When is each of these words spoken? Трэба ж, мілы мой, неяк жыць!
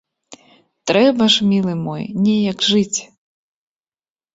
Трэба 0.93 1.23
ж, 1.35 1.47
мілы 1.53 1.73
мой, 1.85 2.03
неяк 2.25 2.59
жыць! 2.73 2.99